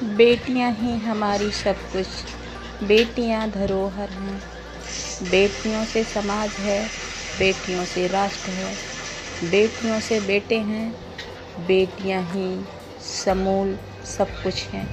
बेटियाँ 0.00 0.70
ही 0.72 0.96
हमारी 0.98 1.50
सब 1.50 1.80
कुछ। 1.88 2.26
बेटियाँ 2.80 3.50
धरोहर 3.50 4.10
हैं। 4.10 4.42
बेटियों 5.20 5.84
से 5.84 6.04
समाज 6.04 6.56
है, 6.58 6.80
बेटियों 7.38 7.84
से 7.84 8.06
राष्ट्र 8.06 8.50
है। 8.50 8.78
बेटियों 9.40 9.98
से 10.00 10.20
बेटे 10.20 10.58
हैं, 10.60 10.94
बेटियाँ 11.56 12.22
ही 12.22 12.48
समूल 13.00 13.78
सब 14.04 14.40
कुछ 14.42 14.68
हैं। 14.68 14.88